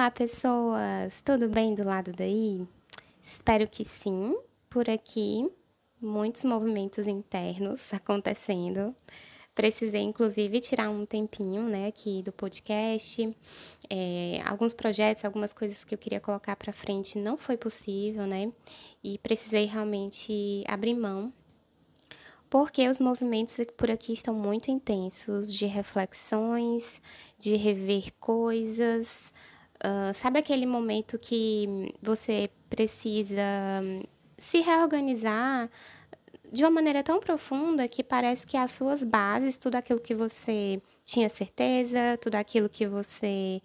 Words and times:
Olá, 0.00 0.10
pessoas! 0.10 1.20
Tudo 1.20 1.46
bem 1.46 1.74
do 1.74 1.84
lado 1.84 2.10
daí? 2.10 2.66
Espero 3.22 3.68
que 3.68 3.84
sim. 3.84 4.34
Por 4.70 4.88
aqui, 4.88 5.46
muitos 6.00 6.42
movimentos 6.42 7.06
internos 7.06 7.82
acontecendo. 7.92 8.96
Precisei, 9.54 10.00
inclusive, 10.00 10.58
tirar 10.58 10.88
um 10.88 11.04
tempinho, 11.04 11.64
né, 11.64 11.86
aqui 11.86 12.22
do 12.22 12.32
podcast. 12.32 13.30
É, 13.90 14.40
alguns 14.46 14.72
projetos, 14.72 15.22
algumas 15.22 15.52
coisas 15.52 15.84
que 15.84 15.94
eu 15.94 15.98
queria 15.98 16.18
colocar 16.18 16.56
para 16.56 16.72
frente 16.72 17.18
não 17.18 17.36
foi 17.36 17.58
possível, 17.58 18.26
né? 18.26 18.50
E 19.04 19.18
precisei 19.18 19.66
realmente 19.66 20.64
abrir 20.66 20.94
mão 20.94 21.30
porque 22.48 22.88
os 22.88 22.98
movimentos 22.98 23.54
por 23.76 23.90
aqui 23.90 24.14
estão 24.14 24.34
muito 24.34 24.70
intensos 24.70 25.52
de 25.52 25.66
reflexões, 25.66 27.02
de 27.38 27.54
rever 27.54 28.12
coisas. 28.18 29.30
Uh, 29.82 30.12
sabe 30.12 30.38
aquele 30.38 30.66
momento 30.66 31.18
que 31.18 31.94
você 32.02 32.50
precisa 32.68 33.42
se 34.36 34.60
reorganizar 34.60 35.70
de 36.52 36.64
uma 36.64 36.70
maneira 36.70 37.02
tão 37.02 37.20
profunda 37.20 37.86
que 37.86 38.02
parece 38.02 38.46
que 38.46 38.56
as 38.56 38.72
suas 38.72 39.02
bases, 39.02 39.56
tudo 39.56 39.76
aquilo 39.76 40.00
que 40.00 40.14
você 40.14 40.82
tinha 41.04 41.28
certeza, 41.28 42.18
tudo 42.20 42.34
aquilo 42.34 42.68
que 42.68 42.86
você 42.86 43.62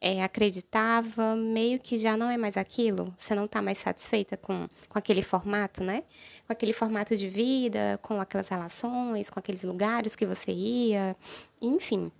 é, 0.00 0.22
acreditava, 0.22 1.36
meio 1.36 1.78
que 1.80 1.96
já 1.96 2.16
não 2.16 2.28
é 2.28 2.36
mais 2.36 2.56
aquilo, 2.56 3.14
você 3.16 3.34
não 3.34 3.46
está 3.46 3.62
mais 3.62 3.78
satisfeita 3.78 4.36
com, 4.36 4.68
com 4.88 4.98
aquele 4.98 5.22
formato, 5.22 5.82
né? 5.82 6.02
Com 6.46 6.52
aquele 6.52 6.72
formato 6.72 7.16
de 7.16 7.28
vida, 7.28 7.98
com 8.02 8.20
aquelas 8.20 8.48
relações, 8.48 9.30
com 9.30 9.38
aqueles 9.38 9.62
lugares 9.62 10.14
que 10.14 10.26
você 10.26 10.52
ia, 10.52 11.16
enfim. 11.62 12.12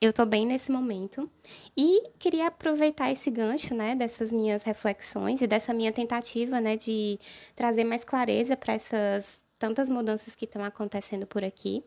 Eu 0.00 0.10
estou 0.10 0.24
bem 0.24 0.46
nesse 0.46 0.70
momento 0.70 1.28
e 1.76 2.04
queria 2.20 2.46
aproveitar 2.46 3.10
esse 3.10 3.30
gancho, 3.32 3.74
né, 3.74 3.96
dessas 3.96 4.30
minhas 4.30 4.62
reflexões 4.62 5.42
e 5.42 5.46
dessa 5.46 5.74
minha 5.74 5.90
tentativa, 5.90 6.60
né, 6.60 6.76
de 6.76 7.18
trazer 7.56 7.82
mais 7.82 8.04
clareza 8.04 8.56
para 8.56 8.74
essas 8.74 9.42
tantas 9.58 9.88
mudanças 9.88 10.36
que 10.36 10.44
estão 10.44 10.62
acontecendo 10.62 11.26
por 11.26 11.42
aqui. 11.42 11.82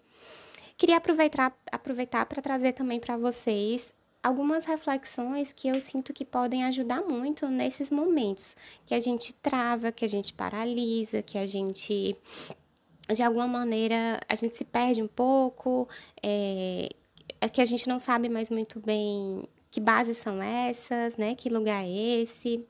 Queria 0.76 0.98
aproveitar 0.98 1.56
aproveitar 1.72 2.26
para 2.26 2.42
trazer 2.42 2.73
também 2.73 3.00
para 3.00 3.16
vocês 3.16 3.94
algumas 4.22 4.66
reflexões 4.66 5.53
que 5.53 5.70
eu 5.70 5.80
sinto 5.80 6.12
que 6.14 6.25
podem 6.25 6.66
ajudar 6.66 7.02
muito 7.02 7.48
nesses 7.48 7.90
momentos 7.90 8.58
que 8.86 8.94
a 8.94 9.00
gente 9.00 9.34
trava, 9.36 9.90
que 9.90 10.03
a 10.03 10.09
gente 10.09 10.34
paralisa, 10.34 11.22
que 11.22 11.38
a 11.38 11.48
gente 11.48 12.14
de 13.14 13.23
alguma 13.23 13.48
maneira 13.48 14.20
a 14.28 14.36
gente 14.36 14.56
se 14.58 14.66
perde 14.66 15.02
um 15.02 15.08
pouco, 15.08 15.88
é, 16.22 16.90
é 17.42 17.50
que 17.50 17.59
a 17.59 17.66
gente 17.66 17.89
não 17.89 18.00
sabe 18.00 18.30
mais 18.30 18.50
muito 18.50 18.80
bem 18.80 19.44
que 19.72 19.81
bases 19.81 20.17
são 20.17 20.42
essas, 20.42 21.17
né? 21.17 21.34
Que 21.34 21.50
lugar 21.50 21.84
é 21.84 21.89
esse? 21.89 22.66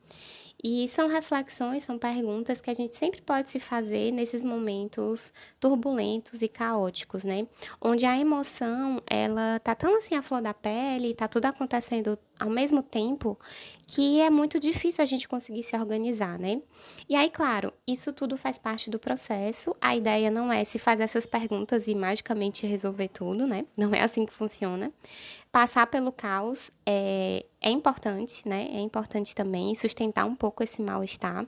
E 0.63 0.87
são 0.89 1.07
reflexões, 1.07 1.83
são 1.83 1.97
perguntas 1.97 2.61
que 2.61 2.69
a 2.69 2.73
gente 2.73 2.95
sempre 2.95 3.19
pode 3.21 3.49
se 3.49 3.59
fazer 3.59 4.11
nesses 4.11 4.43
momentos 4.43 5.33
turbulentos 5.59 6.43
e 6.43 6.47
caóticos, 6.47 7.23
né? 7.23 7.47
Onde 7.81 8.05
a 8.05 8.17
emoção, 8.17 9.01
ela 9.09 9.59
tá 9.59 9.73
tão 9.73 9.97
assim 9.97 10.15
à 10.15 10.21
flor 10.21 10.41
da 10.41 10.53
pele, 10.53 11.15
tá 11.15 11.27
tudo 11.27 11.45
acontecendo 11.45 12.17
ao 12.41 12.49
mesmo 12.49 12.81
tempo, 12.81 13.39
que 13.85 14.19
é 14.19 14.31
muito 14.31 14.59
difícil 14.59 15.03
a 15.03 15.05
gente 15.05 15.27
conseguir 15.27 15.61
se 15.61 15.77
organizar, 15.77 16.39
né? 16.39 16.59
E 17.07 17.15
aí, 17.15 17.29
claro, 17.29 17.71
isso 17.87 18.11
tudo 18.11 18.35
faz 18.35 18.57
parte 18.57 18.89
do 18.89 18.97
processo. 18.97 19.75
A 19.79 19.95
ideia 19.95 20.31
não 20.31 20.51
é 20.51 20.63
se 20.63 20.79
fazer 20.79 21.03
essas 21.03 21.27
perguntas 21.27 21.87
e 21.87 21.93
magicamente 21.93 22.65
resolver 22.65 23.09
tudo, 23.09 23.45
né? 23.45 23.63
Não 23.77 23.93
é 23.93 24.01
assim 24.01 24.25
que 24.25 24.33
funciona. 24.33 24.91
Passar 25.51 25.85
pelo 25.85 26.11
caos 26.11 26.71
é, 26.83 27.45
é 27.61 27.69
importante, 27.69 28.47
né? 28.49 28.69
É 28.73 28.79
importante 28.79 29.35
também 29.35 29.75
sustentar 29.75 30.25
um 30.25 30.35
pouco 30.35 30.63
esse 30.63 30.81
mal-estar. 30.81 31.45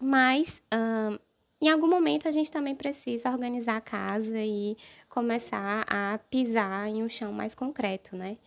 Mas, 0.00 0.62
hum, 0.72 1.18
em 1.60 1.68
algum 1.68 1.86
momento, 1.86 2.26
a 2.26 2.30
gente 2.30 2.50
também 2.50 2.74
precisa 2.74 3.30
organizar 3.30 3.76
a 3.76 3.80
casa 3.82 4.38
e 4.38 4.74
começar 5.06 5.84
a 5.86 6.18
pisar 6.30 6.88
em 6.88 7.02
um 7.02 7.10
chão 7.10 7.30
mais 7.30 7.54
concreto, 7.54 8.16
né? 8.16 8.38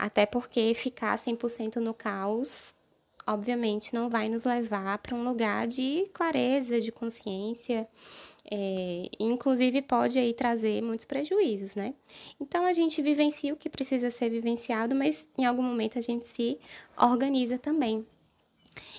Até 0.00 0.24
porque 0.26 0.72
ficar 0.74 1.16
100% 1.18 1.76
no 1.76 1.92
caos, 1.92 2.74
obviamente, 3.26 3.94
não 3.94 4.08
vai 4.08 4.28
nos 4.28 4.44
levar 4.44 4.98
para 4.98 5.14
um 5.14 5.22
lugar 5.22 5.66
de 5.66 6.08
clareza, 6.12 6.80
de 6.80 6.90
consciência 6.90 7.88
é, 8.50 9.08
inclusive 9.18 9.80
pode 9.82 10.18
aí 10.18 10.34
trazer 10.34 10.82
muitos 10.82 11.04
prejuízos, 11.04 11.76
né? 11.76 11.94
Então 12.40 12.64
a 12.64 12.72
gente 12.72 13.00
vivencia 13.00 13.54
o 13.54 13.56
que 13.56 13.70
precisa 13.70 14.10
ser 14.10 14.28
vivenciado, 14.28 14.94
mas 14.94 15.26
em 15.38 15.44
algum 15.44 15.62
momento 15.62 15.98
a 15.98 16.02
gente 16.02 16.26
se 16.26 16.58
organiza 16.96 17.58
também. 17.58 18.04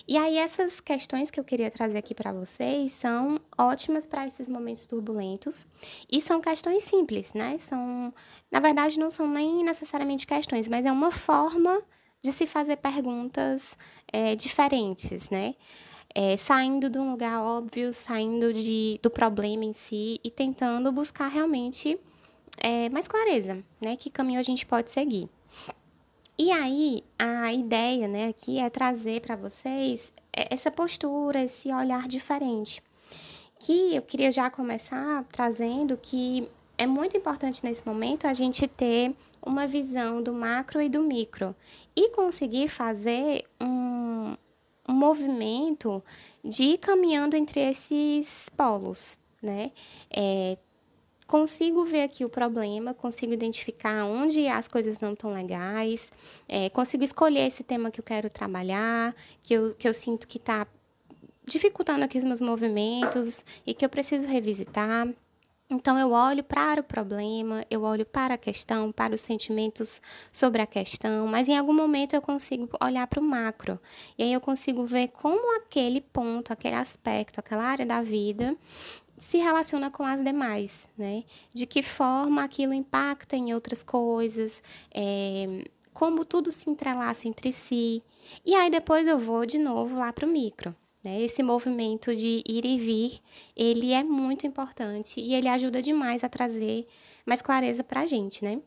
E 0.08 0.18
aí 0.18 0.38
essas 0.38 0.80
questões 0.80 1.32
que 1.32 1.40
eu 1.40 1.44
queria 1.44 1.72
trazer 1.72 1.98
aqui 1.98 2.14
para 2.14 2.34
vocês 2.34 2.92
são 2.92 3.40
ótimas 3.58 4.06
para 4.06 4.28
esses 4.28 4.50
momentos 4.50 4.86
turbulentos 4.86 5.68
e 6.12 6.20
são 6.20 6.42
questões 6.42 6.84
simples, 6.84 7.34
né? 7.34 7.58
São, 7.60 8.14
na 8.52 8.60
verdade, 8.60 9.00
não 9.00 9.10
são 9.10 9.28
nem 9.28 9.64
necessariamente 9.64 10.28
questões, 10.28 10.68
mas 10.68 10.86
é 10.86 10.92
uma 10.92 11.12
forma 11.12 11.82
de 12.24 12.32
se 12.32 12.46
fazer 12.46 12.78
perguntas 12.78 13.78
é, 14.12 14.36
diferentes, 14.36 15.30
né? 15.30 15.56
é, 16.14 16.38
saindo 16.38 16.90
de 16.90 16.98
um 16.98 17.12
lugar 17.12 17.42
óbvio, 17.42 17.94
saindo 17.94 18.54
de, 18.54 19.00
do 19.02 19.10
problema 19.10 19.64
em 19.64 19.74
si 19.74 20.20
e 20.24 20.30
tentando 20.30 20.92
buscar 20.92 21.28
realmente 21.28 21.98
é, 22.58 22.90
mais 22.90 23.08
clareza, 23.08 23.64
né? 23.80 23.96
Que 23.96 24.10
caminho 24.10 24.40
a 24.40 24.44
gente 24.44 24.66
pode 24.66 24.92
seguir. 24.92 25.30
E 26.44 26.50
aí, 26.52 27.04
a 27.20 27.54
ideia, 27.54 28.08
né, 28.08 28.30
aqui 28.30 28.58
é 28.58 28.68
trazer 28.68 29.22
para 29.22 29.36
vocês 29.36 30.12
essa 30.34 30.72
postura, 30.72 31.44
esse 31.44 31.72
olhar 31.72 32.08
diferente. 32.08 32.82
Que 33.60 33.96
eu 33.96 34.02
queria 34.02 34.32
já 34.32 34.50
começar 34.50 35.24
trazendo 35.32 35.96
que 35.96 36.50
é 36.80 36.88
muito 36.88 37.16
importante 37.16 37.64
nesse 37.64 37.86
momento 37.86 38.26
a 38.26 38.34
gente 38.34 38.68
ter 38.68 39.16
uma 39.40 39.68
visão 39.68 40.20
do 40.24 40.34
macro 40.34 40.82
e 40.82 40.90
do 40.90 41.04
micro 41.04 41.56
e 41.96 42.10
conseguir 42.10 42.70
fazer 42.70 43.46
um, 43.62 44.36
um 44.90 44.94
movimento 44.94 46.04
de 46.44 46.64
ir 46.64 46.78
caminhando 46.80 47.36
entre 47.36 47.60
esses 47.60 48.50
polos, 48.58 49.16
né? 49.44 49.72
É, 50.10 50.58
consigo 51.32 51.86
ver 51.86 52.04
aqui 52.04 52.26
o 52.26 52.30
problema, 52.30 52.94
consigo 52.94 53.32
identificar 53.32 54.04
onde 54.04 54.50
as 54.50 54.68
coisas 54.68 55.00
não 55.00 55.14
estão 55.14 55.32
legais, 55.32 56.12
é, 56.46 56.70
consigo 56.70 57.06
escolher 57.06 57.48
esse 57.48 57.64
tema 57.64 57.90
que 57.90 58.02
eu 58.02 58.04
quero 58.04 58.30
trabalhar, 58.30 59.16
que 59.42 59.54
eu, 59.54 59.74
que 59.76 59.88
eu 59.88 59.94
sinto 59.94 60.28
que 60.28 60.38
está 60.38 60.68
dificultando 61.46 62.04
aqui 62.04 62.18
os 62.18 62.26
meus 62.26 62.42
movimentos 62.42 63.46
e 63.66 63.74
que 63.74 63.86
eu 63.86 63.88
preciso 63.88 64.28
revisitar. 64.28 65.08
Então, 65.70 65.98
eu 65.98 66.12
olho 66.12 66.44
para 66.44 66.82
o 66.82 66.84
problema, 66.84 67.66
eu 67.72 67.84
olho 67.84 68.06
para 68.06 68.34
a 68.34 68.38
questão, 68.38 68.92
para 68.92 69.16
os 69.16 69.22
sentimentos 69.22 70.02
sobre 70.34 70.62
a 70.62 70.68
questão, 70.68 71.28
mas 71.28 71.48
em 71.48 71.58
algum 71.58 71.72
momento 71.72 72.14
eu 72.14 72.22
consigo 72.22 72.68
olhar 72.84 73.08
para 73.08 73.22
o 73.22 73.24
macro. 73.24 73.80
E 74.18 74.24
aí 74.24 74.34
eu 74.34 74.42
consigo 74.42 74.86
ver 74.86 75.08
como 75.08 75.56
aquele 75.56 76.02
ponto, 76.02 76.52
aquele 76.52 76.76
aspecto, 76.76 77.40
aquela 77.40 77.64
área 77.64 77.86
da 77.86 78.02
vida 78.02 78.54
se 79.22 79.38
relaciona 79.38 79.92
com 79.92 80.04
as 80.04 80.22
demais, 80.24 80.90
né? 80.98 81.24
De 81.54 81.68
que 81.68 81.84
forma 81.84 82.44
aquilo 82.44 82.74
impacta 82.74 83.36
em 83.36 83.54
outras 83.54 83.84
coisas, 83.84 84.64
é, 84.92 85.64
como 85.94 86.26
tudo 86.26 86.52
se 86.52 86.70
entrelaça 86.70 87.28
entre 87.28 87.54
si. 87.54 88.02
E 88.44 88.56
aí 88.56 88.72
depois 88.72 89.08
eu 89.08 89.20
vou 89.20 89.46
de 89.46 89.60
novo 89.60 89.96
lá 89.96 90.12
para 90.12 90.26
o 90.26 90.30
micro. 90.30 90.76
Né? 91.04 91.22
Esse 91.22 91.44
movimento 91.44 92.16
de 92.16 92.44
ir 92.48 92.66
e 92.66 92.80
vir, 92.80 93.20
ele 93.56 93.94
é 93.94 94.04
muito 94.04 94.48
importante 94.48 95.20
e 95.20 95.36
ele 95.36 95.48
ajuda 95.48 95.82
demais 95.84 96.24
a 96.24 96.30
trazer 96.30 96.88
mais 97.24 97.44
clareza 97.44 97.84
para 97.84 98.02
a 98.02 98.06
gente, 98.08 98.44
né? 98.44 98.60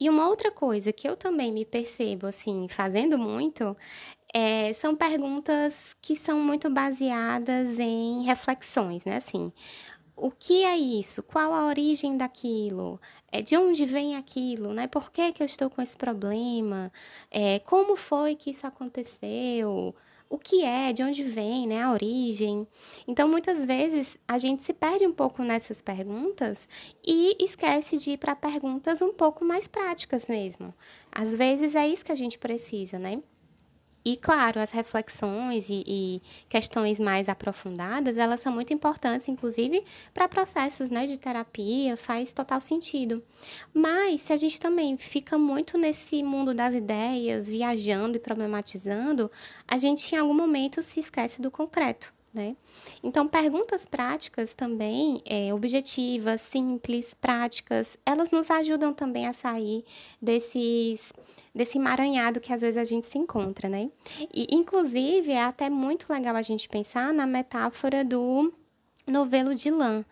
E 0.00 0.08
uma 0.08 0.26
outra 0.26 0.50
coisa 0.50 0.90
que 0.90 1.06
eu 1.06 1.16
também 1.16 1.52
me 1.52 1.64
percebo, 1.64 2.26
assim, 2.26 2.66
fazendo 2.68 3.18
muito, 3.18 3.76
é, 4.34 4.72
são 4.72 4.94
perguntas 4.94 5.94
que 6.00 6.16
são 6.16 6.40
muito 6.40 6.70
baseadas 6.70 7.78
em 7.78 8.22
reflexões, 8.24 9.04
né? 9.04 9.16
Assim, 9.16 9.52
o 10.16 10.30
que 10.30 10.64
é 10.64 10.76
isso? 10.76 11.22
Qual 11.22 11.52
a 11.54 11.66
origem 11.66 12.16
daquilo? 12.16 13.00
É, 13.32 13.40
de 13.40 13.56
onde 13.56 13.84
vem 13.84 14.16
aquilo? 14.16 14.72
Né? 14.72 14.86
Por 14.86 15.10
que, 15.10 15.32
que 15.32 15.42
eu 15.42 15.46
estou 15.46 15.70
com 15.70 15.80
esse 15.82 15.96
problema? 15.96 16.92
É, 17.30 17.58
como 17.60 17.96
foi 17.96 18.36
que 18.36 18.50
isso 18.50 18.66
aconteceu? 18.66 19.94
o 20.30 20.38
que 20.38 20.64
é, 20.64 20.92
de 20.92 21.02
onde 21.02 21.24
vem, 21.24 21.66
né, 21.66 21.82
a 21.82 21.90
origem. 21.90 22.64
Então, 23.06 23.28
muitas 23.28 23.64
vezes 23.64 24.16
a 24.28 24.38
gente 24.38 24.62
se 24.62 24.72
perde 24.72 25.04
um 25.04 25.12
pouco 25.12 25.42
nessas 25.42 25.82
perguntas 25.82 26.68
e 27.04 27.36
esquece 27.44 27.98
de 27.98 28.12
ir 28.12 28.16
para 28.16 28.36
perguntas 28.36 29.02
um 29.02 29.12
pouco 29.12 29.44
mais 29.44 29.66
práticas 29.66 30.28
mesmo. 30.28 30.72
Às 31.10 31.34
vezes 31.34 31.74
é 31.74 31.86
isso 31.88 32.04
que 32.04 32.12
a 32.12 32.16
gente 32.16 32.38
precisa, 32.38 32.96
né? 32.96 33.20
E, 34.04 34.16
claro, 34.16 34.60
as 34.60 34.70
reflexões 34.70 35.68
e, 35.68 35.84
e, 35.86 36.22
questões 36.48 36.98
mais 36.98 37.28
aprofundadas, 37.28 38.16
elas 38.16 38.40
são 38.40 38.52
muito 38.52 38.72
importantes, 38.72 39.28
inclusive, 39.28 39.84
para 40.14 40.28
processos 40.28 40.90
né, 40.90 41.06
de 41.06 41.18
terapia, 41.18 41.96
faz 41.96 42.32
total 42.32 42.60
sentido. 42.60 43.22
Mas, 43.74 44.22
se 44.22 44.32
a 44.32 44.36
gente 44.36 44.58
também 44.58 44.96
fica 44.96 45.36
muito 45.36 45.76
nesse 45.76 46.22
mundo 46.22 46.54
das 46.54 46.74
ideias, 46.74 47.48
viajando 47.48 48.16
e 48.16 48.20
problematizando, 48.20 49.30
a 49.68 49.76
gente, 49.76 50.14
em 50.14 50.18
algum 50.18 50.34
momento, 50.34 50.82
se 50.82 51.00
esquece 51.00 51.42
do 51.42 51.50
concreto. 51.50 52.19
Né? 52.32 52.56
Então, 53.02 53.26
perguntas 53.26 53.84
práticas 53.84 54.54
também, 54.54 55.20
é, 55.26 55.52
objetivas, 55.52 56.40
simples, 56.40 57.12
práticas, 57.12 57.98
elas 58.06 58.30
nos 58.30 58.48
ajudam 58.52 58.94
também 58.94 59.26
a 59.26 59.32
sair 59.32 59.84
desses, 60.22 61.12
desse 61.52 61.76
emaranhado 61.76 62.38
que 62.38 62.52
às 62.52 62.60
vezes 62.60 62.76
a 62.76 62.84
gente 62.84 63.08
se 63.08 63.18
encontra, 63.18 63.68
né? 63.68 63.90
E, 64.32 64.46
inclusive, 64.54 65.32
é 65.32 65.42
até 65.42 65.68
muito 65.68 66.12
legal 66.12 66.36
a 66.36 66.42
gente 66.42 66.68
pensar 66.68 67.12
na 67.12 67.26
metáfora 67.26 68.04
do 68.04 68.52
novelo 69.08 69.52
de 69.52 69.68
lã 69.68 70.04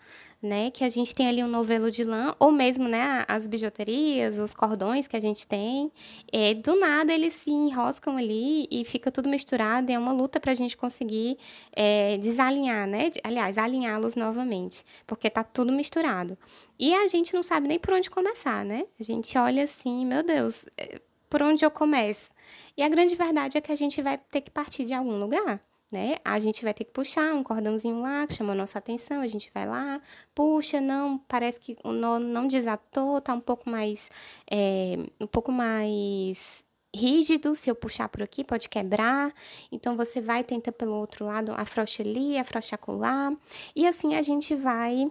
né? 0.42 0.70
Que 0.70 0.84
a 0.84 0.88
gente 0.88 1.14
tem 1.14 1.28
ali 1.28 1.42
um 1.42 1.48
novelo 1.48 1.90
de 1.90 2.04
lã, 2.04 2.34
ou 2.38 2.52
mesmo, 2.52 2.88
né, 2.88 3.24
as 3.26 3.46
bijuterias, 3.46 4.38
os 4.38 4.54
cordões 4.54 5.08
que 5.08 5.16
a 5.16 5.20
gente 5.20 5.46
tem. 5.46 5.90
É, 6.32 6.54
do 6.54 6.78
nada 6.78 7.12
eles 7.12 7.34
se 7.34 7.50
enroscam 7.50 8.16
ali 8.16 8.66
e 8.70 8.84
fica 8.84 9.10
tudo 9.10 9.28
misturado. 9.28 9.90
E 9.90 9.94
é 9.94 9.98
uma 9.98 10.12
luta 10.12 10.38
para 10.38 10.52
a 10.52 10.54
gente 10.54 10.76
conseguir 10.76 11.38
é, 11.72 12.16
desalinhar, 12.18 12.86
né? 12.86 13.10
Aliás, 13.24 13.58
alinhá-los 13.58 14.14
novamente, 14.14 14.84
porque 15.06 15.28
tá 15.28 15.42
tudo 15.42 15.72
misturado. 15.72 16.38
E 16.78 16.94
a 16.94 17.06
gente 17.08 17.34
não 17.34 17.42
sabe 17.42 17.68
nem 17.68 17.78
por 17.78 17.94
onde 17.94 18.10
começar, 18.10 18.64
né? 18.64 18.84
A 18.98 19.02
gente 19.02 19.36
olha 19.36 19.64
assim, 19.64 20.06
meu 20.06 20.22
Deus, 20.22 20.64
é, 20.76 21.00
por 21.28 21.42
onde 21.42 21.64
eu 21.64 21.70
começo? 21.70 22.30
E 22.76 22.82
a 22.82 22.88
grande 22.88 23.14
verdade 23.16 23.58
é 23.58 23.60
que 23.60 23.72
a 23.72 23.76
gente 23.76 24.00
vai 24.00 24.18
ter 24.18 24.40
que 24.40 24.50
partir 24.50 24.84
de 24.84 24.94
algum 24.94 25.18
lugar 25.18 25.60
né? 25.92 26.16
A 26.24 26.38
gente 26.38 26.62
vai 26.62 26.74
ter 26.74 26.84
que 26.84 26.92
puxar 26.92 27.34
um 27.34 27.42
cordãozinho 27.42 28.00
lá 28.00 28.26
que 28.26 28.34
chamou 28.34 28.54
nossa 28.54 28.78
atenção, 28.78 29.20
a 29.20 29.26
gente 29.26 29.50
vai 29.54 29.66
lá, 29.66 30.00
puxa, 30.34 30.80
não, 30.80 31.18
parece 31.18 31.58
que 31.58 31.76
o 31.84 31.92
nó 31.92 32.18
não 32.18 32.46
desatou, 32.46 33.20
tá 33.20 33.32
um 33.32 33.40
pouco 33.40 33.68
mais, 33.70 34.10
é, 34.50 34.96
um 35.20 35.26
pouco 35.26 35.50
mais 35.50 36.64
rígido, 36.94 37.54
se 37.54 37.70
eu 37.70 37.74
puxar 37.74 38.08
por 38.08 38.22
aqui 38.22 38.42
pode 38.44 38.68
quebrar, 38.68 39.32
então 39.70 39.96
você 39.96 40.20
vai, 40.20 40.42
tenta 40.42 40.72
pelo 40.72 40.94
outro 40.94 41.26
lado, 41.26 41.52
afrouxa 41.56 42.02
ali, 42.02 42.38
afrouxa 42.38 42.76
colar, 42.76 43.32
e 43.74 43.86
assim 43.86 44.14
a 44.14 44.22
gente 44.22 44.54
vai 44.54 45.06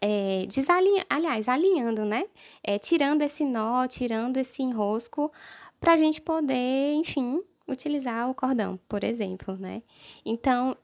é, 0.00 0.46
desalinha, 0.46 1.04
aliás, 1.10 1.48
alinhando, 1.48 2.04
né? 2.04 2.24
É, 2.62 2.78
tirando 2.78 3.22
esse 3.22 3.44
nó, 3.44 3.86
tirando 3.86 4.36
esse 4.36 4.62
enrosco, 4.62 5.32
para 5.80 5.94
a 5.94 5.96
gente 5.96 6.20
poder, 6.20 6.94
enfim, 6.94 7.42
utilizar 7.68 8.28
o 8.28 8.34
cordão, 8.34 8.78
por 8.88 9.04
exemplo, 9.04 9.56
né? 9.56 9.82
Então, 10.24 10.76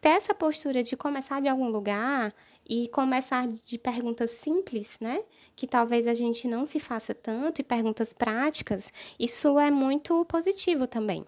ter 0.00 0.10
essa 0.10 0.34
postura 0.34 0.82
de 0.82 0.96
começar 0.96 1.40
de 1.40 1.48
algum 1.48 1.68
lugar 1.68 2.32
e 2.68 2.88
começar 2.88 3.46
de 3.46 3.78
perguntas 3.78 4.30
simples, 4.30 4.96
né? 5.00 5.22
Que 5.54 5.66
talvez 5.66 6.06
a 6.06 6.14
gente 6.14 6.46
não 6.48 6.64
se 6.64 6.80
faça 6.80 7.14
tanto 7.14 7.60
e 7.60 7.64
perguntas 7.64 8.12
práticas, 8.12 8.92
isso 9.18 9.58
é 9.58 9.70
muito 9.70 10.24
positivo 10.26 10.86
também. 10.86 11.26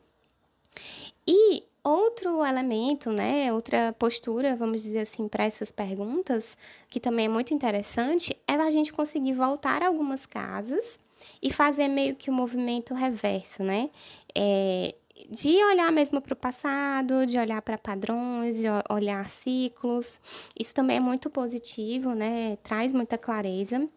E 1.27 1.65
outro 1.85 2.45
elemento, 2.45 3.13
né, 3.13 3.53
outra 3.53 3.93
postura, 3.99 4.57
vamos 4.57 4.83
dizer 4.83 5.01
assim, 5.01 5.29
para 5.29 5.45
essas 5.45 5.71
perguntas, 5.71 6.57
que 6.89 6.99
também 6.99 7.27
é 7.27 7.29
muito 7.29 7.53
interessante, 7.53 8.35
é 8.49 8.55
a 8.55 8.71
gente 8.71 8.93
conseguir 8.93 9.35
voltar 9.35 9.83
a 9.83 9.89
algumas 9.89 10.25
casas 10.25 10.99
e 11.43 11.53
fazer 11.53 11.89
meio 11.89 12.17
que 12.17 12.31
o 12.31 12.33
um 12.33 12.37
movimento 12.37 12.95
reverso, 12.95 13.63
né? 13.63 13.91
É, 14.37 14.95
de 15.31 15.63
olhar 15.65 15.91
mesmo 15.93 16.21
para 16.21 16.33
o 16.33 16.37
passado, 16.37 17.27
de 17.27 17.39
olhar 17.39 17.63
para 17.63 17.79
padrões, 17.79 18.61
de 18.61 18.67
olhar 18.91 19.29
ciclos. 19.29 20.21
Isso 20.59 20.75
também 20.75 20.97
é 20.97 21.01
muito 21.01 21.31
positivo, 21.31 22.15
né? 22.15 22.57
Traz 22.63 22.93
muita 22.93 23.17
clareza. 23.17 23.89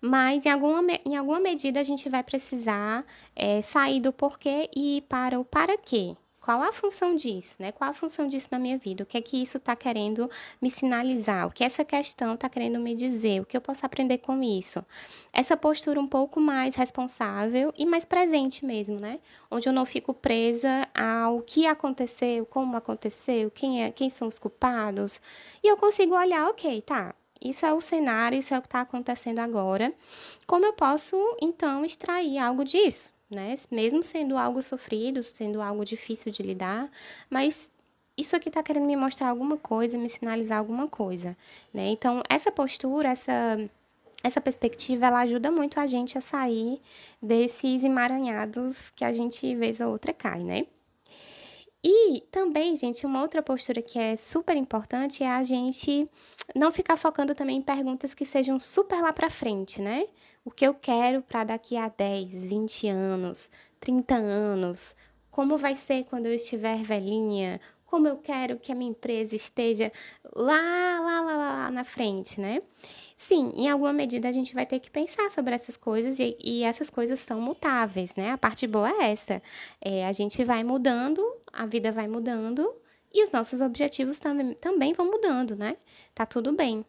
Mas 0.00 0.46
em 0.46 0.50
alguma, 0.50 0.82
em 1.04 1.16
alguma 1.16 1.40
medida 1.40 1.80
a 1.80 1.84
gente 1.84 2.08
vai 2.08 2.22
precisar 2.22 3.04
é, 3.34 3.62
sair 3.62 4.00
do 4.00 4.12
porquê 4.12 4.68
e 4.74 4.98
ir 4.98 5.02
para 5.02 5.38
o 5.38 5.44
para 5.44 5.76
quê. 5.76 6.16
Qual 6.50 6.64
a 6.64 6.72
função 6.72 7.14
disso, 7.14 7.54
né? 7.60 7.70
Qual 7.70 7.88
a 7.88 7.94
função 7.94 8.26
disso 8.26 8.48
na 8.50 8.58
minha 8.58 8.76
vida? 8.76 9.04
O 9.04 9.06
que 9.06 9.16
é 9.16 9.20
que 9.20 9.40
isso 9.40 9.56
está 9.56 9.76
querendo 9.76 10.28
me 10.60 10.68
sinalizar? 10.68 11.46
O 11.46 11.52
que 11.52 11.62
essa 11.62 11.84
questão 11.84 12.34
está 12.34 12.48
querendo 12.48 12.80
me 12.80 12.92
dizer? 12.92 13.40
O 13.40 13.46
que 13.46 13.56
eu 13.56 13.60
posso 13.60 13.86
aprender 13.86 14.18
com 14.18 14.42
isso? 14.42 14.84
Essa 15.32 15.56
postura 15.56 16.00
um 16.00 16.08
pouco 16.08 16.40
mais 16.40 16.74
responsável 16.74 17.72
e 17.78 17.86
mais 17.86 18.04
presente 18.04 18.66
mesmo, 18.66 18.98
né? 18.98 19.20
Onde 19.48 19.68
eu 19.68 19.72
não 19.72 19.86
fico 19.86 20.12
presa 20.12 20.88
ao 20.92 21.40
que 21.40 21.68
aconteceu, 21.68 22.44
como 22.44 22.76
aconteceu, 22.76 23.48
quem, 23.52 23.84
é, 23.84 23.92
quem 23.92 24.10
são 24.10 24.26
os 24.26 24.40
culpados. 24.40 25.20
E 25.62 25.68
eu 25.68 25.76
consigo 25.76 26.16
olhar, 26.16 26.48
ok, 26.48 26.82
tá, 26.82 27.14
isso 27.40 27.64
é 27.64 27.72
o 27.72 27.80
cenário, 27.80 28.40
isso 28.40 28.52
é 28.52 28.58
o 28.58 28.60
que 28.60 28.66
está 28.66 28.80
acontecendo 28.80 29.38
agora. 29.38 29.94
Como 30.48 30.66
eu 30.66 30.72
posso, 30.72 31.16
então, 31.40 31.84
extrair 31.84 32.38
algo 32.38 32.64
disso? 32.64 33.19
Né? 33.30 33.54
Mesmo 33.70 34.02
sendo 34.02 34.36
algo 34.36 34.62
sofrido, 34.62 35.22
sendo 35.22 35.60
algo 35.62 35.84
difícil 35.84 36.32
de 36.32 36.42
lidar, 36.42 36.90
mas 37.28 37.70
isso 38.16 38.36
aqui 38.36 38.48
está 38.48 38.62
querendo 38.62 38.86
me 38.86 38.96
mostrar 38.96 39.28
alguma 39.28 39.56
coisa, 39.56 39.96
me 39.96 40.08
sinalizar 40.08 40.58
alguma 40.58 40.88
coisa, 40.88 41.36
né? 41.72 41.88
Então, 41.88 42.22
essa 42.28 42.50
postura, 42.52 43.08
essa 43.10 43.58
essa 44.22 44.40
perspectiva, 44.40 45.06
ela 45.06 45.20
ajuda 45.20 45.50
muito 45.50 45.80
a 45.80 45.86
gente 45.86 46.18
a 46.18 46.20
sair 46.20 46.80
desses 47.22 47.84
emaranhados 47.84 48.90
que 48.94 49.04
a 49.04 49.12
gente, 49.12 49.54
vez 49.54 49.80
ou 49.80 49.92
outra, 49.92 50.12
cai, 50.12 50.40
né? 50.44 50.66
E 51.82 52.20
também, 52.30 52.76
gente, 52.76 53.06
uma 53.06 53.22
outra 53.22 53.42
postura 53.42 53.80
que 53.80 53.98
é 53.98 54.16
super 54.16 54.54
importante 54.56 55.24
é 55.24 55.30
a 55.30 55.42
gente 55.42 56.06
não 56.54 56.70
ficar 56.70 56.98
focando 56.98 57.34
também 57.34 57.56
em 57.56 57.62
perguntas 57.62 58.12
que 58.12 58.26
sejam 58.26 58.60
super 58.60 59.00
lá 59.00 59.12
para 59.12 59.30
frente, 59.30 59.80
né? 59.80 60.06
O 60.44 60.50
que 60.50 60.66
eu 60.66 60.74
quero 60.74 61.22
para 61.22 61.44
daqui 61.44 61.76
a 61.76 61.88
10, 61.88 62.44
20 62.44 62.88
anos, 62.88 63.50
30 63.78 64.14
anos, 64.14 64.94
como 65.30 65.56
vai 65.56 65.74
ser 65.74 66.04
quando 66.04 66.26
eu 66.26 66.34
estiver 66.34 66.82
velhinha, 66.82 67.60
como 67.86 68.06
eu 68.06 68.16
quero 68.16 68.58
que 68.58 68.70
a 68.70 68.74
minha 68.74 68.90
empresa 68.90 69.34
esteja 69.34 69.90
lá, 70.34 71.00
lá, 71.00 71.20
lá, 71.20 71.36
lá 71.36 71.70
na 71.70 71.84
frente, 71.84 72.40
né? 72.40 72.62
Sim, 73.16 73.52
em 73.54 73.68
alguma 73.68 73.92
medida 73.92 74.28
a 74.28 74.32
gente 74.32 74.54
vai 74.54 74.64
ter 74.64 74.80
que 74.80 74.90
pensar 74.90 75.30
sobre 75.30 75.54
essas 75.54 75.76
coisas 75.76 76.18
e, 76.18 76.36
e 76.42 76.62
essas 76.62 76.88
coisas 76.88 77.20
são 77.20 77.40
mutáveis, 77.40 78.14
né? 78.14 78.30
A 78.30 78.38
parte 78.38 78.66
boa 78.66 78.88
é 78.90 79.10
essa. 79.10 79.42
É, 79.80 80.06
a 80.06 80.12
gente 80.12 80.42
vai 80.44 80.64
mudando, 80.64 81.20
a 81.52 81.66
vida 81.66 81.92
vai 81.92 82.08
mudando 82.08 82.72
e 83.12 83.22
os 83.24 83.30
nossos 83.32 83.60
objetivos 83.60 84.18
também, 84.18 84.54
também 84.54 84.92
vão 84.94 85.06
mudando, 85.06 85.56
né? 85.56 85.76
Tá 86.14 86.24
tudo 86.24 86.52
bem. 86.52 86.84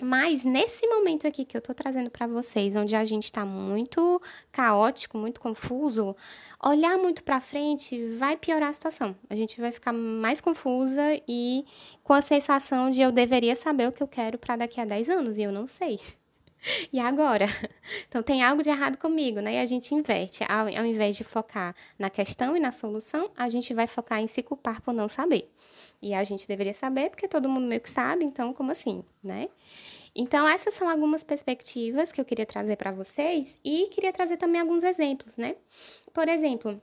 Mas 0.00 0.44
nesse 0.44 0.86
momento 0.88 1.26
aqui 1.26 1.44
que 1.44 1.56
eu 1.56 1.62
tô 1.62 1.72
trazendo 1.72 2.10
para 2.10 2.26
vocês, 2.26 2.74
onde 2.74 2.96
a 2.96 3.04
gente 3.04 3.30
tá 3.30 3.44
muito 3.44 4.20
caótico, 4.50 5.16
muito 5.16 5.40
confuso, 5.40 6.16
olhar 6.62 6.98
muito 6.98 7.22
para 7.22 7.40
frente 7.40 8.04
vai 8.16 8.36
piorar 8.36 8.70
a 8.70 8.72
situação. 8.72 9.16
A 9.30 9.34
gente 9.36 9.60
vai 9.60 9.70
ficar 9.70 9.92
mais 9.92 10.40
confusa 10.40 11.02
e 11.28 11.64
com 12.02 12.12
a 12.14 12.20
sensação 12.20 12.90
de 12.90 13.00
eu 13.00 13.12
deveria 13.12 13.54
saber 13.54 13.88
o 13.88 13.92
que 13.92 14.02
eu 14.02 14.08
quero 14.08 14.38
para 14.38 14.56
daqui 14.56 14.80
a 14.80 14.84
10 14.84 15.08
anos 15.08 15.38
e 15.38 15.42
eu 15.42 15.52
não 15.52 15.68
sei. 15.68 16.00
E 16.92 17.00
agora? 17.00 17.46
Então 18.08 18.22
tem 18.22 18.42
algo 18.42 18.62
de 18.62 18.68
errado 18.68 18.98
comigo, 18.98 19.40
né? 19.40 19.54
E 19.54 19.58
a 19.58 19.66
gente 19.66 19.94
inverte. 19.94 20.44
Ao, 20.44 20.66
ao 20.66 20.86
invés 20.86 21.16
de 21.16 21.24
focar 21.24 21.74
na 21.98 22.10
questão 22.10 22.56
e 22.56 22.60
na 22.60 22.70
solução, 22.70 23.30
a 23.36 23.48
gente 23.48 23.72
vai 23.72 23.86
focar 23.86 24.20
em 24.20 24.26
se 24.26 24.42
culpar 24.42 24.82
por 24.82 24.92
não 24.92 25.08
saber. 25.08 25.50
E 26.00 26.12
a 26.12 26.22
gente 26.24 26.46
deveria 26.46 26.74
saber, 26.74 27.10
porque 27.10 27.26
todo 27.26 27.48
mundo 27.48 27.66
meio 27.66 27.80
que 27.80 27.88
sabe, 27.90 28.24
então 28.24 28.52
como 28.52 28.70
assim, 28.70 29.02
né? 29.22 29.48
Então, 30.14 30.46
essas 30.46 30.74
são 30.74 30.90
algumas 30.90 31.24
perspectivas 31.24 32.12
que 32.12 32.20
eu 32.20 32.24
queria 32.24 32.44
trazer 32.44 32.76
para 32.76 32.92
vocês 32.92 33.58
e 33.64 33.86
queria 33.86 34.12
trazer 34.12 34.36
também 34.36 34.60
alguns 34.60 34.82
exemplos, 34.82 35.38
né? 35.38 35.56
Por 36.12 36.28
exemplo, 36.28 36.80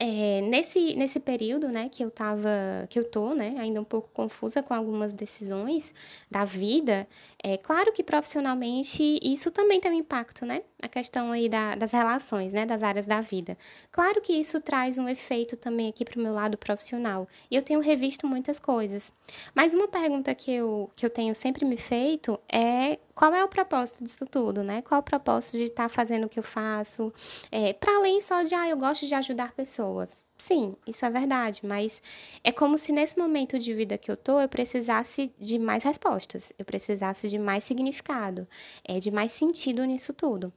é, 0.00 0.40
nesse, 0.40 0.94
nesse 0.94 1.20
período, 1.20 1.68
né, 1.68 1.90
que 1.90 2.02
eu 2.02 2.10
tava, 2.10 2.48
que 2.88 2.98
eu 2.98 3.04
tô, 3.04 3.34
né, 3.34 3.54
ainda 3.58 3.80
um 3.80 3.84
pouco 3.84 4.08
confusa 4.08 4.62
com 4.62 4.72
algumas 4.72 5.12
decisões 5.12 5.94
da 6.30 6.42
vida, 6.44 7.06
é 7.42 7.58
claro 7.58 7.92
que 7.92 8.02
profissionalmente 8.02 9.18
isso 9.22 9.50
também 9.50 9.78
tem 9.78 9.90
um 9.92 9.94
impacto, 9.94 10.46
né, 10.46 10.62
a 10.82 10.88
questão 10.88 11.32
aí 11.32 11.48
da, 11.48 11.74
das 11.74 11.92
relações, 11.92 12.52
né, 12.52 12.66
das 12.66 12.82
áreas 12.82 13.06
da 13.06 13.20
vida. 13.20 13.56
Claro 13.90 14.20
que 14.20 14.32
isso 14.32 14.60
traz 14.60 14.98
um 14.98 15.08
efeito 15.08 15.56
também 15.56 15.88
aqui 15.88 16.04
para 16.04 16.18
o 16.18 16.22
meu 16.22 16.32
lado 16.32 16.56
profissional, 16.56 17.28
e 17.50 17.56
eu 17.56 17.62
tenho 17.62 17.80
revisto 17.80 18.26
muitas 18.26 18.58
coisas. 18.58 19.12
Mas 19.54 19.74
uma 19.74 19.88
pergunta 19.88 20.34
que 20.34 20.52
eu, 20.52 20.90
que 20.96 21.04
eu 21.04 21.10
tenho 21.10 21.34
sempre 21.34 21.64
me 21.64 21.76
feito 21.76 22.38
é 22.48 22.98
qual 23.14 23.34
é 23.34 23.44
o 23.44 23.48
propósito 23.48 24.02
disso 24.02 24.24
tudo, 24.24 24.62
né? 24.62 24.80
Qual 24.82 24.98
é 24.98 25.00
o 25.00 25.04
propósito 25.04 25.58
de 25.58 25.64
estar 25.64 25.84
tá 25.84 25.88
fazendo 25.88 26.24
o 26.24 26.28
que 26.28 26.38
eu 26.38 26.42
faço? 26.42 27.12
É, 27.52 27.72
para 27.74 27.96
além 27.96 28.20
só 28.20 28.42
de, 28.42 28.54
ah, 28.54 28.68
eu 28.68 28.76
gosto 28.78 29.06
de 29.06 29.14
ajudar 29.14 29.52
pessoas. 29.52 30.24
Sim, 30.38 30.74
isso 30.86 31.04
é 31.04 31.10
verdade, 31.10 31.60
mas 31.62 32.00
é 32.42 32.50
como 32.50 32.78
se 32.78 32.92
nesse 32.92 33.18
momento 33.18 33.58
de 33.58 33.74
vida 33.74 33.98
que 33.98 34.10
eu 34.10 34.16
tô, 34.16 34.40
eu 34.40 34.48
precisasse 34.48 35.30
de 35.38 35.58
mais 35.58 35.84
respostas, 35.84 36.50
eu 36.58 36.64
precisasse 36.64 37.28
de 37.28 37.38
mais 37.38 37.62
significado, 37.64 38.48
é, 38.82 38.98
de 38.98 39.10
mais 39.10 39.32
sentido 39.32 39.84
nisso 39.84 40.14
tudo. 40.14 40.50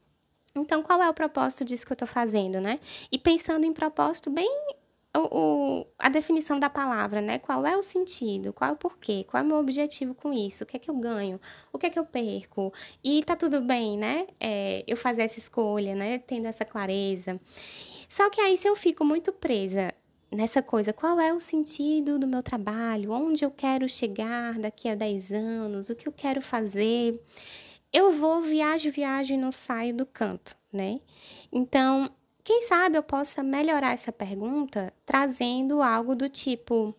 Então, 0.56 0.84
qual 0.84 1.02
é 1.02 1.10
o 1.10 1.14
propósito 1.14 1.66
disso 1.66 1.86
que 1.86 1.94
eu 1.94 1.98
tô 1.98 2.06
fazendo, 2.06 2.62
né? 2.62 2.80
E 3.12 3.18
pensando 3.18 3.66
em 3.66 3.74
propósito 3.74 4.30
bem 4.30 4.48
o, 5.16 5.20
o, 5.82 5.88
a 5.98 6.10
definição 6.10 6.60
da 6.60 6.70
palavra, 6.70 7.22
né? 7.22 7.40
Qual 7.40 7.66
é 7.66 7.76
o 7.76 7.82
sentido? 7.84 8.54
Qual 8.54 8.70
é 8.70 8.74
o 8.74 8.78
porquê? 8.78 9.26
Qual 9.28 9.42
é 9.42 9.46
o 9.46 9.48
meu 9.48 9.58
objetivo 9.58 10.14
com 10.14 10.32
isso? 10.32 10.64
O 10.64 10.68
que 10.68 10.78
é 10.78 10.80
que 10.80 10.90
eu 10.90 10.96
ganho? 10.96 11.40
O 11.72 11.78
que 11.78 11.88
é 11.88 11.90
que 11.90 11.98
eu 11.98 12.06
perco? 12.06 12.72
E 13.04 13.24
tá 13.24 13.36
tudo 13.36 13.62
bem, 13.62 13.98
né? 13.98 14.28
É, 14.40 14.84
eu 14.88 14.96
fazer 14.98 15.24
essa 15.24 15.40
escolha, 15.40 15.96
né? 15.96 16.20
Tendo 16.20 16.48
essa 16.48 16.66
clareza. 16.66 17.40
Só 18.08 18.30
que 18.30 18.40
aí, 18.42 18.58
se 18.58 18.68
eu 18.68 18.76
fico 18.76 19.04
muito 19.04 19.32
presa 19.32 19.92
nessa 20.32 20.62
coisa, 20.62 20.94
qual 20.94 21.20
é 21.20 21.34
o 21.34 21.40
sentido 21.40 22.20
do 22.20 22.28
meu 22.28 22.44
trabalho? 22.44 23.12
Onde 23.12 23.46
eu 23.46 23.52
quero 23.52 23.88
chegar 23.90 24.60
daqui 24.60 24.90
a 24.90 24.96
10 24.96 25.32
anos? 25.32 25.90
O 25.90 25.96
que 25.96 26.08
eu 26.08 26.12
quero 26.12 26.42
fazer? 26.42 27.20
Eu 27.94 28.12
vou, 28.12 28.42
viajo, 28.42 28.92
viajo 28.92 29.34
e 29.34 29.38
não 29.38 29.52
saio 29.52 29.96
do 29.96 30.06
canto, 30.06 30.58
né? 30.72 31.00
Então, 31.52 32.10
quem 32.44 32.64
sabe 32.64 32.98
eu 32.98 33.04
possa 33.04 33.44
melhorar 33.44 33.94
essa 33.94 34.12
pergunta 34.12 34.92
trazendo 35.06 35.82
algo 35.82 36.16
do 36.16 36.28
tipo: 36.28 36.94